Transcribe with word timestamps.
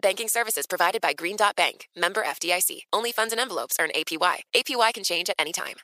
Banking 0.00 0.28
services 0.28 0.66
provided 0.66 1.00
by 1.00 1.12
Green 1.12 1.36
Dot 1.36 1.56
Bank, 1.56 1.88
member 1.96 2.22
FDIC. 2.22 2.82
Only 2.92 3.10
funds 3.10 3.32
and 3.32 3.40
envelopes 3.40 3.76
earn 3.80 3.90
APY. 3.94 4.42
APY 4.54 4.94
can 4.94 5.02
change 5.02 5.28
at 5.28 5.36
any 5.38 5.52
time. 5.52 5.74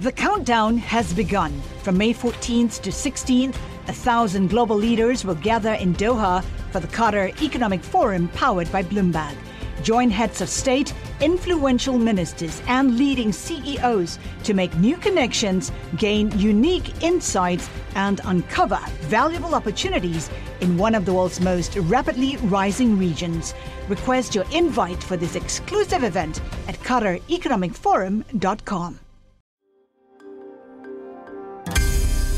The 0.00 0.12
countdown 0.12 0.78
has 0.78 1.12
begun. 1.12 1.60
From 1.82 1.98
May 1.98 2.14
14th 2.14 2.80
to 2.82 2.90
16th, 2.90 3.56
a 3.88 3.92
thousand 3.92 4.50
global 4.50 4.76
leaders 4.76 5.24
will 5.24 5.34
gather 5.34 5.74
in 5.74 5.94
Doha 5.94 6.44
for 6.70 6.80
the 6.80 6.86
Qatar 6.88 7.42
Economic 7.42 7.82
Forum 7.82 8.28
powered 8.28 8.70
by 8.70 8.82
Bloomberg. 8.82 9.34
Join 9.82 10.10
heads 10.10 10.40
of 10.40 10.48
state, 10.48 10.94
influential 11.20 11.98
ministers, 11.98 12.62
and 12.66 12.98
leading 12.98 13.32
CEOs 13.32 14.18
to 14.44 14.54
make 14.54 14.74
new 14.76 14.96
connections, 14.96 15.72
gain 15.96 16.30
unique 16.38 17.02
insights, 17.02 17.68
and 17.94 18.20
uncover 18.24 18.78
valuable 19.08 19.54
opportunities 19.54 20.30
in 20.60 20.78
one 20.78 20.94
of 20.94 21.04
the 21.04 21.12
world's 21.12 21.40
most 21.40 21.76
rapidly 21.76 22.36
rising 22.48 22.98
regions. 22.98 23.54
Request 23.88 24.34
your 24.34 24.44
invite 24.52 25.02
for 25.02 25.16
this 25.16 25.36
exclusive 25.36 26.04
event 26.04 26.40
at 26.68 26.78
QatarEconomicForum.com. 26.80 28.98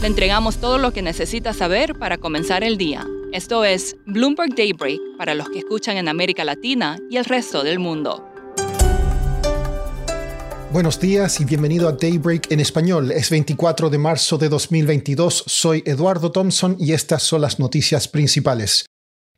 Le 0.02 0.08
entregamos 0.08 0.58
todo 0.58 0.78
lo 0.78 0.92
que 0.92 1.00
necesita 1.00 1.52
saber 1.52 1.96
para 1.96 2.18
comenzar 2.18 2.64
el 2.64 2.76
día. 2.76 3.06
Esto 3.32 3.64
es 3.64 3.96
Bloomberg 4.04 4.56
Daybreak 4.56 4.98
para 5.16 5.36
los 5.36 5.48
que 5.48 5.60
escuchan 5.60 5.96
en 5.96 6.08
América 6.08 6.44
Latina 6.44 6.98
y 7.08 7.18
el 7.18 7.24
resto 7.24 7.62
del 7.62 7.78
mundo. 7.78 8.31
Buenos 10.72 10.98
días 10.98 11.38
y 11.38 11.44
bienvenido 11.44 11.86
a 11.86 11.92
Daybreak 11.92 12.50
en 12.50 12.58
español. 12.58 13.12
Es 13.12 13.28
24 13.28 13.90
de 13.90 13.98
marzo 13.98 14.38
de 14.38 14.48
2022. 14.48 15.44
Soy 15.46 15.82
Eduardo 15.84 16.32
Thompson 16.32 16.78
y 16.80 16.94
estas 16.94 17.22
son 17.22 17.42
las 17.42 17.58
noticias 17.58 18.08
principales. 18.08 18.86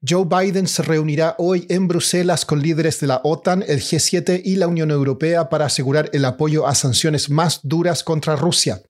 Joe 0.08 0.26
Biden 0.26 0.68
se 0.68 0.84
reunirá 0.84 1.34
hoy 1.38 1.66
en 1.70 1.88
Bruselas 1.88 2.44
con 2.44 2.62
líderes 2.62 3.00
de 3.00 3.08
la 3.08 3.20
OTAN, 3.24 3.64
el 3.66 3.80
G7 3.80 4.42
y 4.44 4.54
la 4.54 4.68
Unión 4.68 4.92
Europea 4.92 5.48
para 5.48 5.66
asegurar 5.66 6.08
el 6.12 6.24
apoyo 6.24 6.68
a 6.68 6.76
sanciones 6.76 7.28
más 7.28 7.58
duras 7.64 8.04
contra 8.04 8.36
Rusia. 8.36 8.82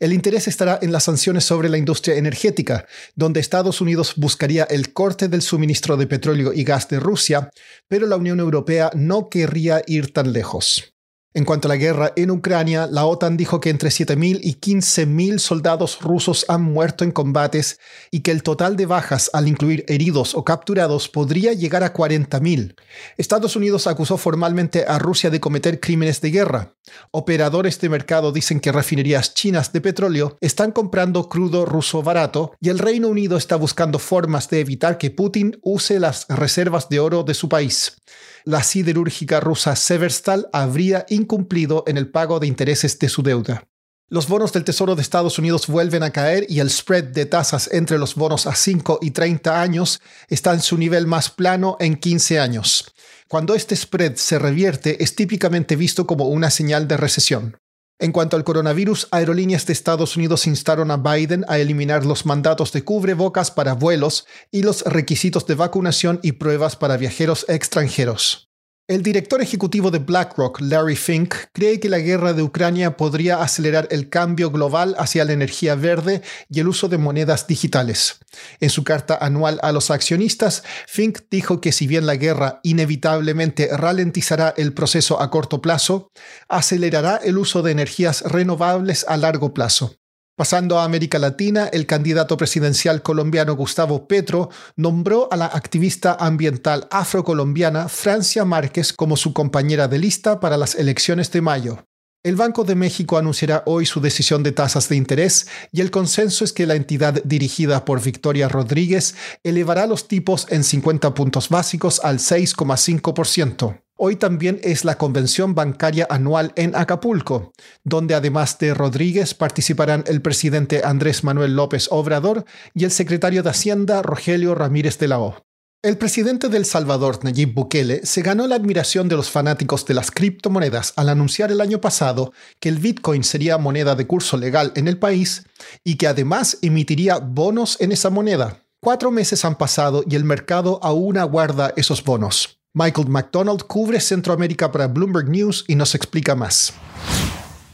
El 0.00 0.14
interés 0.14 0.48
estará 0.48 0.78
en 0.80 0.92
las 0.92 1.04
sanciones 1.04 1.44
sobre 1.44 1.68
la 1.68 1.76
industria 1.76 2.16
energética, 2.16 2.86
donde 3.16 3.40
Estados 3.40 3.82
Unidos 3.82 4.14
buscaría 4.16 4.64
el 4.64 4.94
corte 4.94 5.28
del 5.28 5.42
suministro 5.42 5.98
de 5.98 6.06
petróleo 6.06 6.54
y 6.54 6.64
gas 6.64 6.88
de 6.88 7.00
Rusia, 7.00 7.50
pero 7.86 8.06
la 8.06 8.16
Unión 8.16 8.40
Europea 8.40 8.90
no 8.94 9.28
querría 9.28 9.82
ir 9.86 10.14
tan 10.14 10.32
lejos. 10.32 10.91
En 11.34 11.46
cuanto 11.46 11.66
a 11.66 11.70
la 11.70 11.76
guerra 11.76 12.12
en 12.14 12.30
Ucrania, 12.30 12.86
la 12.86 13.06
OTAN 13.06 13.38
dijo 13.38 13.58
que 13.58 13.70
entre 13.70 13.88
7.000 13.88 14.40
y 14.42 14.56
15.000 14.56 15.38
soldados 15.38 15.98
rusos 16.02 16.44
han 16.48 16.62
muerto 16.62 17.04
en 17.04 17.10
combates 17.10 17.80
y 18.10 18.20
que 18.20 18.32
el 18.32 18.42
total 18.42 18.76
de 18.76 18.84
bajas, 18.84 19.30
al 19.32 19.48
incluir 19.48 19.86
heridos 19.88 20.34
o 20.34 20.44
capturados, 20.44 21.08
podría 21.08 21.54
llegar 21.54 21.84
a 21.84 21.94
40.000. 21.94 22.76
Estados 23.16 23.56
Unidos 23.56 23.86
acusó 23.86 24.18
formalmente 24.18 24.84
a 24.86 24.98
Rusia 24.98 25.30
de 25.30 25.40
cometer 25.40 25.80
crímenes 25.80 26.20
de 26.20 26.32
guerra. 26.32 26.74
Operadores 27.12 27.80
de 27.80 27.88
mercado 27.88 28.30
dicen 28.30 28.60
que 28.60 28.70
refinerías 28.70 29.32
chinas 29.32 29.72
de 29.72 29.80
petróleo 29.80 30.36
están 30.42 30.70
comprando 30.70 31.30
crudo 31.30 31.64
ruso 31.64 32.02
barato 32.02 32.52
y 32.60 32.68
el 32.68 32.78
Reino 32.78 33.08
Unido 33.08 33.38
está 33.38 33.56
buscando 33.56 33.98
formas 33.98 34.50
de 34.50 34.60
evitar 34.60 34.98
que 34.98 35.10
Putin 35.10 35.58
use 35.62 35.98
las 35.98 36.26
reservas 36.28 36.90
de 36.90 37.00
oro 37.00 37.22
de 37.22 37.32
su 37.32 37.48
país 37.48 37.96
la 38.44 38.62
siderúrgica 38.62 39.40
rusa 39.40 39.76
Severstal 39.76 40.48
habría 40.52 41.06
incumplido 41.22 41.84
en 41.86 41.96
el 41.96 42.10
pago 42.10 42.38
de 42.38 42.46
intereses 42.46 42.98
de 42.98 43.08
su 43.08 43.22
deuda. 43.22 43.64
Los 44.12 44.28
bonos 44.28 44.52
del 44.52 44.64
Tesoro 44.64 44.94
de 44.94 45.00
Estados 45.00 45.38
Unidos 45.38 45.68
vuelven 45.68 46.02
a 46.02 46.10
caer 46.10 46.44
y 46.46 46.60
el 46.60 46.68
spread 46.68 47.04
de 47.04 47.24
tasas 47.24 47.70
entre 47.72 47.96
los 47.96 48.14
bonos 48.14 48.46
a 48.46 48.54
5 48.54 48.98
y 49.00 49.12
30 49.12 49.62
años 49.62 50.02
está 50.28 50.52
en 50.52 50.60
su 50.60 50.76
nivel 50.76 51.06
más 51.06 51.30
plano 51.30 51.78
en 51.80 51.96
15 51.96 52.38
años. 52.38 52.92
Cuando 53.26 53.54
este 53.54 53.74
spread 53.74 54.16
se 54.16 54.38
revierte 54.38 55.02
es 55.02 55.16
típicamente 55.16 55.76
visto 55.76 56.06
como 56.06 56.28
una 56.28 56.50
señal 56.50 56.86
de 56.86 56.98
recesión. 56.98 57.56
En 57.98 58.12
cuanto 58.12 58.36
al 58.36 58.44
coronavirus, 58.44 59.08
aerolíneas 59.12 59.64
de 59.64 59.72
Estados 59.72 60.18
Unidos 60.18 60.46
instaron 60.46 60.90
a 60.90 60.98
Biden 60.98 61.46
a 61.48 61.58
eliminar 61.58 62.04
los 62.04 62.26
mandatos 62.26 62.70
de 62.72 62.84
cubrebocas 62.84 63.50
para 63.50 63.72
vuelos 63.72 64.26
y 64.50 64.62
los 64.62 64.82
requisitos 64.82 65.46
de 65.46 65.54
vacunación 65.54 66.20
y 66.22 66.32
pruebas 66.32 66.76
para 66.76 66.98
viajeros 66.98 67.46
extranjeros. 67.48 68.51
El 68.88 69.04
director 69.04 69.40
ejecutivo 69.40 69.92
de 69.92 70.00
BlackRock, 70.00 70.60
Larry 70.60 70.96
Fink, 70.96 71.34
cree 71.52 71.78
que 71.78 71.88
la 71.88 72.00
guerra 72.00 72.32
de 72.32 72.42
Ucrania 72.42 72.96
podría 72.96 73.40
acelerar 73.40 73.86
el 73.92 74.08
cambio 74.08 74.50
global 74.50 74.96
hacia 74.98 75.24
la 75.24 75.32
energía 75.32 75.76
verde 75.76 76.20
y 76.50 76.58
el 76.58 76.66
uso 76.66 76.88
de 76.88 76.98
monedas 76.98 77.46
digitales. 77.46 78.18
En 78.58 78.70
su 78.70 78.82
carta 78.82 79.16
anual 79.20 79.60
a 79.62 79.70
los 79.70 79.92
accionistas, 79.92 80.64
Fink 80.88 81.20
dijo 81.30 81.60
que 81.60 81.70
si 81.70 81.86
bien 81.86 82.06
la 82.06 82.16
guerra 82.16 82.58
inevitablemente 82.64 83.68
ralentizará 83.70 84.52
el 84.56 84.74
proceso 84.74 85.22
a 85.22 85.30
corto 85.30 85.62
plazo, 85.62 86.10
acelerará 86.48 87.20
el 87.22 87.38
uso 87.38 87.62
de 87.62 87.70
energías 87.70 88.22
renovables 88.22 89.06
a 89.06 89.16
largo 89.16 89.54
plazo. 89.54 90.01
Pasando 90.34 90.78
a 90.78 90.84
América 90.84 91.18
Latina, 91.18 91.66
el 91.66 91.84
candidato 91.84 92.38
presidencial 92.38 93.02
colombiano 93.02 93.54
Gustavo 93.54 94.08
Petro 94.08 94.48
nombró 94.76 95.28
a 95.30 95.36
la 95.36 95.44
activista 95.44 96.16
ambiental 96.18 96.88
afrocolombiana 96.90 97.88
Francia 97.88 98.46
Márquez 98.46 98.94
como 98.94 99.18
su 99.18 99.34
compañera 99.34 99.88
de 99.88 99.98
lista 99.98 100.40
para 100.40 100.56
las 100.56 100.74
elecciones 100.74 101.30
de 101.32 101.42
mayo. 101.42 101.84
El 102.24 102.36
Banco 102.36 102.64
de 102.64 102.76
México 102.76 103.18
anunciará 103.18 103.62
hoy 103.66 103.84
su 103.84 104.00
decisión 104.00 104.42
de 104.42 104.52
tasas 104.52 104.88
de 104.88 104.96
interés 104.96 105.48
y 105.70 105.82
el 105.82 105.90
consenso 105.90 106.44
es 106.44 106.54
que 106.54 106.66
la 106.66 106.76
entidad 106.76 107.22
dirigida 107.24 107.84
por 107.84 108.00
Victoria 108.00 108.48
Rodríguez 108.48 109.14
elevará 109.42 109.86
los 109.86 110.08
tipos 110.08 110.46
en 110.48 110.64
50 110.64 111.12
puntos 111.12 111.50
básicos 111.50 112.00
al 112.02 112.20
6,5%. 112.20 113.82
Hoy 114.04 114.16
también 114.16 114.58
es 114.64 114.84
la 114.84 114.98
convención 114.98 115.54
bancaria 115.54 116.08
anual 116.10 116.52
en 116.56 116.74
Acapulco, 116.74 117.52
donde 117.84 118.16
además 118.16 118.58
de 118.58 118.74
Rodríguez 118.74 119.32
participarán 119.32 120.02
el 120.08 120.20
presidente 120.20 120.82
Andrés 120.84 121.22
Manuel 121.22 121.54
López 121.54 121.86
Obrador 121.88 122.44
y 122.74 122.82
el 122.82 122.90
secretario 122.90 123.44
de 123.44 123.50
Hacienda 123.50 124.02
Rogelio 124.02 124.56
Ramírez 124.56 124.98
de 124.98 125.06
la 125.06 125.20
O. 125.20 125.36
El 125.84 125.98
presidente 125.98 126.48
del 126.48 126.64
Salvador, 126.64 127.22
Nayib 127.22 127.54
Bukele, 127.54 128.04
se 128.04 128.22
ganó 128.22 128.48
la 128.48 128.56
admiración 128.56 129.08
de 129.08 129.14
los 129.14 129.30
fanáticos 129.30 129.86
de 129.86 129.94
las 129.94 130.10
criptomonedas 130.10 130.94
al 130.96 131.08
anunciar 131.08 131.52
el 131.52 131.60
año 131.60 131.80
pasado 131.80 132.32
que 132.58 132.70
el 132.70 132.78
Bitcoin 132.78 133.22
sería 133.22 133.56
moneda 133.56 133.94
de 133.94 134.08
curso 134.08 134.36
legal 134.36 134.72
en 134.74 134.88
el 134.88 134.98
país 134.98 135.44
y 135.84 135.94
que 135.94 136.08
además 136.08 136.58
emitiría 136.60 137.18
bonos 137.18 137.80
en 137.80 137.92
esa 137.92 138.10
moneda. 138.10 138.64
Cuatro 138.80 139.12
meses 139.12 139.44
han 139.44 139.54
pasado 139.54 140.02
y 140.10 140.16
el 140.16 140.24
mercado 140.24 140.80
aún 140.82 141.18
aguarda 141.18 141.72
esos 141.76 142.02
bonos. 142.02 142.61
Michael 142.74 143.08
McDonald 143.08 143.64
cubre 143.66 144.00
Centroamérica 144.00 144.72
para 144.72 144.86
Bloomberg 144.86 145.28
News 145.28 145.64
y 145.68 145.74
nos 145.74 145.94
explica 145.94 146.34
más. 146.34 146.72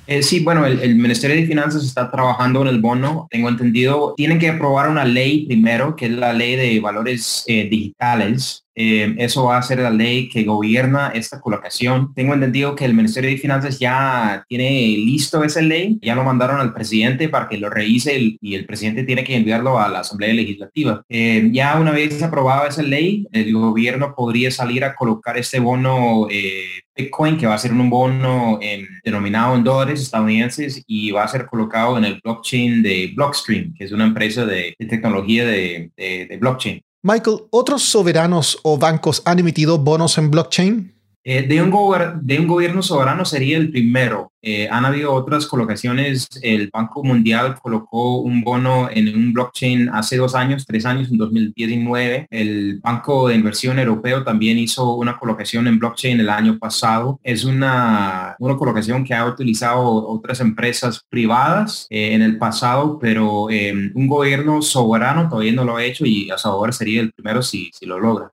Eh, 0.09 0.23
sí, 0.25 0.41
bueno, 0.41 0.67
el, 0.67 0.97
Ministerio 0.97 1.37
de 1.37 1.47
Finanzas 1.47 1.85
está 1.85 2.11
trabajando 2.11 2.62
en 2.62 2.69
el 2.69 2.81
bono. 2.81 3.29
Tengo 3.31 3.49
entendido, 3.49 4.15
tienen 4.17 4.41
que 4.41 4.49
aprobar 4.49 4.89
una 4.89 5.05
ley 5.05 5.47
primero, 5.47 5.95
que 5.95 6.06
es 6.06 6.12
la 6.12 6.33
ley 6.33 6.56
de 6.56 6.81
valores 6.81 7.45
eh, 7.47 7.69
digitales. 7.71 8.65
Eh, 8.81 9.13
eso 9.19 9.47
va 9.47 9.59
a 9.59 9.63
ser 9.63 9.81
la 9.81 9.91
ley 9.91 10.29
que 10.29 10.45
gobierna 10.45 11.09
esta 11.09 11.41
colocación. 11.41 12.15
Tengo 12.15 12.33
entendido 12.33 12.77
que 12.77 12.85
el 12.85 12.95
Ministerio 12.95 13.29
de 13.29 13.37
Finanzas 13.37 13.81
ya 13.81 14.45
tiene 14.49 14.71
listo 14.97 15.43
esa 15.43 15.61
ley, 15.61 15.99
ya 16.01 16.15
lo 16.15 16.23
mandaron 16.23 16.61
al 16.61 16.73
presidente 16.73 17.29
para 17.29 17.49
que 17.49 17.59
lo 17.59 17.71
revise 17.71 18.37
y 18.41 18.55
el 18.55 18.67
presidente 18.67 19.03
tiene 19.03 19.25
que 19.25 19.35
enviarlo 19.35 19.81
a 19.81 19.89
la 19.89 20.01
Asamblea 20.01 20.33
Legislativa. 20.33 21.03
Eh, 21.09 21.49
ya 21.51 21.77
una 21.81 21.91
vez 21.91 22.23
aprobada 22.23 22.69
esa 22.69 22.85
ley, 22.85 23.27
el 23.33 23.53
gobierno 23.53 24.15
podría 24.15 24.53
salir 24.53 24.85
a 24.85 24.95
colocar 24.95 25.37
este 25.37 25.59
bono 25.59 26.29
eh, 26.31 26.67
Bitcoin, 26.95 27.37
que 27.37 27.49
va 27.49 27.55
a 27.55 27.59
ser 27.59 27.73
un 27.73 27.91
bono 27.91 28.61
denominado 29.05 29.57
en 29.57 29.65
dólares 29.65 30.03
estadounidenses 30.03 30.85
y 30.87 31.11
va 31.11 31.25
a 31.25 31.29
ser 31.29 31.47
colocado 31.47 31.99
en 31.99 32.05
el 32.05 32.21
blockchain 32.23 32.83
de 32.83 33.13
Blockstream, 33.15 33.75
que 33.75 33.85
es 33.85 33.93
una 33.93 34.05
empresa 34.05 34.47
de, 34.47 34.77
tecnología 34.79 35.45
de 35.47 36.39
blockchain. 36.41 36.81
Michael, 37.03 37.45
¿otros 37.50 37.83
soberanos 37.85 38.59
o 38.65 38.77
bancos 38.77 39.23
han 39.25 39.39
emitido 39.39 39.79
bonos 39.79 40.19
en 40.19 40.33
blockchain? 40.33 40.98
Eh, 41.31 41.43
de, 41.43 41.61
un 41.61 41.71
de, 42.23 42.41
un 42.41 42.47
gobierno 42.47 42.83
soberano 42.83 43.23
sería 43.27 43.59
el 43.59 43.71
primero. 43.71 44.33
Eh, 44.41 44.67
han 44.71 44.87
habido 44.87 45.13
otras 45.13 45.47
colocaciones. 45.47 46.27
El 46.41 46.71
Banco 46.73 47.05
Mundial 47.05 47.57
colocó 47.61 48.21
un 48.23 48.41
bono 48.41 48.89
en 48.91 49.15
un 49.15 49.35
blockchain 49.35 49.91
hace 49.91 50.17
dos 50.17 50.35
años, 50.35 50.65
tres 50.65 50.87
años, 50.87 51.11
en 51.11 51.19
2019. 51.19 52.29
El 52.31 52.81
Banco 52.83 53.29
de 53.29 53.35
Inversión 53.35 53.79
Europeo 53.79 54.25
también 54.25 54.57
hizo 54.57 54.95
una 54.95 55.19
colocación 55.19 55.67
en 55.67 55.79
blockchain 55.79 56.19
el 56.19 56.31
año 56.31 56.59
pasado. 56.59 57.21
Es 57.23 57.45
una, 57.45 58.35
una 58.39 58.57
colocación 58.57 59.05
que 59.05 59.13
ha 59.13 59.27
utilizado 59.27 59.83
otras 60.09 60.41
empresas 60.41 61.05
privadas 61.11 61.87
eh, 61.91 62.15
en 62.15 62.23
el 62.23 62.39
pasado, 62.39 62.99
pero 62.99 63.49
un 63.49 64.07
gobierno 64.07 64.63
soberano 64.63 65.29
todavía 65.29 65.53
no 65.53 65.65
lo 65.67 65.77
ha 65.77 65.85
hecho 65.85 66.07
y 66.07 66.31
a 66.31 66.39
favor 66.39 66.73
sería 66.73 67.03
el 67.03 67.13
primero 67.13 67.43
si, 67.43 67.71
si 67.75 67.85
lo 67.85 68.01
logra. 68.01 68.33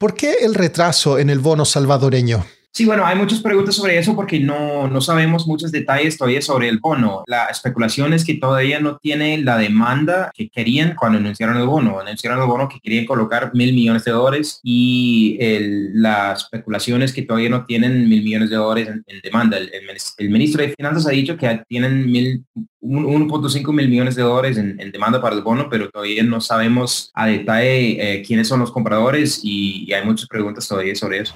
¿Por 0.00 0.14
qué 0.14 0.36
el 0.40 0.54
retraso 0.54 1.18
en 1.18 1.28
el 1.28 1.40
bono 1.40 1.66
salvadoreño? 1.66 2.46
Sí, 2.72 2.84
bueno, 2.84 3.04
hay 3.04 3.16
muchas 3.16 3.40
preguntas 3.40 3.74
sobre 3.74 3.98
eso 3.98 4.14
porque 4.14 4.38
no, 4.38 4.86
no 4.86 5.00
sabemos 5.00 5.44
muchos 5.46 5.72
detalles 5.72 6.16
todavía 6.16 6.40
sobre 6.40 6.68
el 6.68 6.78
bono. 6.78 7.24
La 7.26 7.46
especulación 7.46 8.12
es 8.12 8.24
que 8.24 8.34
todavía 8.34 8.78
no 8.78 8.96
tiene 8.96 9.38
la 9.38 9.58
demanda 9.58 10.30
que 10.32 10.48
querían 10.48 10.94
cuando 10.94 11.18
anunciaron 11.18 11.56
el 11.56 11.66
bono. 11.66 11.98
Anunciaron 11.98 12.40
el 12.40 12.46
bono 12.46 12.68
que 12.68 12.78
querían 12.80 13.06
colocar 13.06 13.50
mil 13.54 13.74
millones 13.74 14.04
de 14.04 14.12
dólares 14.12 14.60
y 14.62 15.36
el, 15.40 16.00
la 16.00 16.32
especulación 16.32 17.02
es 17.02 17.12
que 17.12 17.22
todavía 17.22 17.50
no 17.50 17.66
tienen 17.66 18.08
mil 18.08 18.22
millones 18.22 18.50
de 18.50 18.56
dólares 18.56 18.88
en, 18.88 19.20
demanda. 19.20 19.58
El, 19.58 20.30
ministro 20.30 20.62
de 20.62 20.72
Finanzas 20.72 21.08
ha 21.08 21.10
dicho 21.10 21.36
que 21.36 21.62
tienen 21.68 22.06
mil 22.10 22.44
1.5 22.82 23.72
mil 23.74 23.88
millones 23.88 24.14
de 24.14 24.22
dólares 24.22 24.56
en, 24.56 24.76
demanda 24.92 25.20
para 25.20 25.34
el 25.34 25.42
bono, 25.42 25.68
pero 25.68 25.90
todavía 25.90 26.22
no 26.22 26.40
sabemos 26.40 27.10
a 27.14 27.26
detalle 27.26 28.14
eh, 28.14 28.22
quiénes 28.22 28.46
son 28.46 28.60
los 28.60 28.70
compradores 28.70 29.40
y 29.42 29.92
hay 29.92 30.04
muchas 30.04 30.28
preguntas 30.28 30.68
todavía 30.68 30.94
sobre 30.94 31.18
eso. 31.18 31.34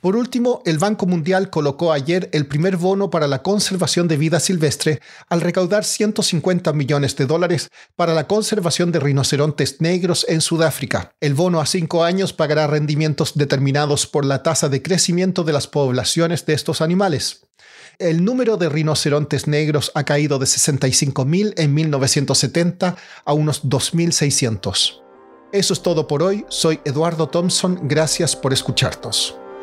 Por 0.00 0.14
último, 0.14 0.62
el 0.64 0.78
Banco 0.78 1.06
Mundial 1.06 1.50
colocó 1.50 1.92
ayer 1.92 2.30
el 2.32 2.46
primer 2.46 2.76
bono 2.76 3.10
para 3.10 3.26
la 3.26 3.42
conservación 3.42 4.06
de 4.06 4.16
vida 4.16 4.38
silvestre 4.38 5.00
al 5.28 5.40
recaudar 5.40 5.84
150 5.84 6.72
millones 6.72 7.16
de 7.16 7.26
dólares 7.26 7.68
para 7.96 8.14
la 8.14 8.28
conservación 8.28 8.92
de 8.92 9.00
rinocerontes 9.00 9.80
negros 9.80 10.24
en 10.28 10.40
Sudáfrica. 10.40 11.12
El 11.20 11.34
bono 11.34 11.60
a 11.60 11.66
cinco 11.66 12.04
años 12.04 12.32
pagará 12.32 12.68
rendimientos 12.68 13.32
determinados 13.34 14.06
por 14.06 14.24
la 14.24 14.44
tasa 14.44 14.68
de 14.68 14.82
crecimiento 14.82 15.42
de 15.42 15.52
las 15.52 15.66
poblaciones 15.66 16.46
de 16.46 16.54
estos 16.54 16.80
animales. 16.80 17.42
El 17.98 18.24
número 18.24 18.56
de 18.56 18.68
rinocerontes 18.68 19.48
negros 19.48 19.90
ha 19.96 20.04
caído 20.04 20.38
de 20.38 20.46
65.000 20.46 21.54
en 21.56 21.74
1970 21.74 22.96
a 23.24 23.32
unos 23.32 23.64
2.600. 23.64 25.02
Eso 25.50 25.72
es 25.72 25.82
todo 25.82 26.06
por 26.06 26.22
hoy. 26.22 26.44
Soy 26.48 26.78
Eduardo 26.84 27.28
Thompson. 27.28 27.80
Gracias 27.88 28.36
por 28.36 28.52
escucharnos. 28.52 29.34